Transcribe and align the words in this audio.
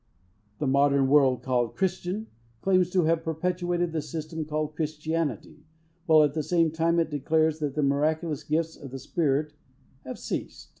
The 0.57 0.65
modern 0.65 1.09
world, 1.09 1.43
called 1.43 1.75
"Christian" 1.75 2.25
claims 2.61 2.89
to 2.89 3.03
have 3.03 3.21
perpetuated 3.23 3.91
the 3.91 4.01
system 4.01 4.45
called 4.45 4.75
"Christianity," 4.75 5.63
while, 6.07 6.23
at 6.23 6.33
the 6.33 6.41
same 6.41 6.71
time, 6.71 6.97
it 6.97 7.11
declares, 7.11 7.59
that 7.59 7.75
the 7.75 7.83
miraculous 7.83 8.43
gifts 8.43 8.75
of 8.75 8.89
the 8.89 8.97
Spirit 8.97 9.53
have 10.03 10.17
ceased. 10.17 10.69